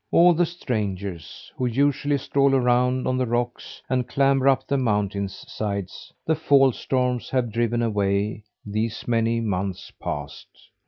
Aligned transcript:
All 0.09 0.33
the 0.33 0.47
strangers 0.47 1.51
who 1.55 1.67
usually 1.67 2.17
stroll 2.17 2.55
around 2.55 3.05
on 3.05 3.19
the 3.19 3.27
rocks, 3.27 3.83
and 3.87 4.07
clamber 4.09 4.49
up 4.49 4.65
the 4.65 4.75
mountain's 4.75 5.45
sides 5.47 6.11
the 6.25 6.33
fall 6.33 6.71
storms 6.71 7.29
have 7.29 7.51
driven 7.51 7.83
away 7.83 8.43
these 8.65 9.07
many 9.07 9.41
months 9.41 9.91
past. 10.01 10.47